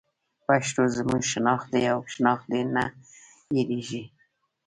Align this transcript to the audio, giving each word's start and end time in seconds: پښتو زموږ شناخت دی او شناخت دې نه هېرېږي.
پښتو 0.45 0.81
زموږ 0.97 1.21
شناخت 1.31 1.67
دی 1.73 1.83
او 1.93 1.99
شناخت 2.13 2.45
دې 2.51 2.61
نه 2.75 2.85
هېرېږي. 3.53 4.03